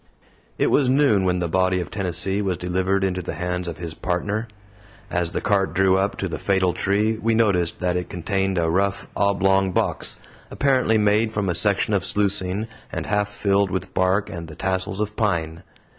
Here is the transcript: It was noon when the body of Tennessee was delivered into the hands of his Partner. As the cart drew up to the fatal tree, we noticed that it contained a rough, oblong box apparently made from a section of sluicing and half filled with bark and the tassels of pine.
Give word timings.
It 0.57 0.71
was 0.71 0.89
noon 0.89 1.25
when 1.25 1.37
the 1.37 1.47
body 1.47 1.79
of 1.79 1.91
Tennessee 1.91 2.41
was 2.41 2.57
delivered 2.57 3.03
into 3.03 3.21
the 3.21 3.35
hands 3.35 3.67
of 3.67 3.77
his 3.77 3.93
Partner. 3.93 4.47
As 5.11 5.31
the 5.31 5.41
cart 5.41 5.75
drew 5.75 5.95
up 5.95 6.17
to 6.17 6.27
the 6.27 6.39
fatal 6.39 6.73
tree, 6.73 7.19
we 7.21 7.35
noticed 7.35 7.77
that 7.81 7.95
it 7.95 8.09
contained 8.09 8.57
a 8.57 8.67
rough, 8.71 9.07
oblong 9.15 9.73
box 9.73 10.19
apparently 10.49 10.97
made 10.97 11.31
from 11.31 11.49
a 11.49 11.53
section 11.53 11.93
of 11.93 12.03
sluicing 12.03 12.67
and 12.91 13.05
half 13.05 13.29
filled 13.29 13.69
with 13.69 13.93
bark 13.93 14.27
and 14.27 14.47
the 14.47 14.55
tassels 14.55 14.99
of 14.99 15.15
pine. 15.15 15.61